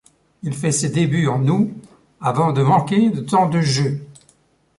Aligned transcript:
Il 0.41 0.55
fait 0.55 0.71
ses 0.71 0.89
débuts 0.89 1.27
en 1.27 1.45
août, 1.47 1.69
avant 2.21 2.53
de 2.53 2.63
manquer 2.63 3.11
de 3.11 3.21
temps 3.21 3.47
de 3.47 3.61
jeu. 3.61 4.01